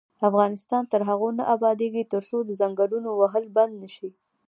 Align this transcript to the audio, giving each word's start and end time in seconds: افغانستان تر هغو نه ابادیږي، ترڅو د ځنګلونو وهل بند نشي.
افغانستان 0.29 0.83
تر 0.91 1.01
هغو 1.09 1.29
نه 1.37 1.43
ابادیږي، 1.55 2.03
ترڅو 2.13 2.37
د 2.45 2.51
ځنګلونو 2.61 3.09
وهل 3.19 3.45
بند 3.57 3.73
نشي. 3.83 4.09